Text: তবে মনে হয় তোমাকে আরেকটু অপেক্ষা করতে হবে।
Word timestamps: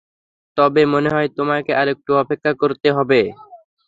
তবে 0.57 0.81
মনে 0.93 1.09
হয় 1.15 1.29
তোমাকে 1.37 1.71
আরেকটু 1.81 2.11
অপেক্ষা 2.21 2.51
করতে 2.61 2.87
হবে। 2.97 3.21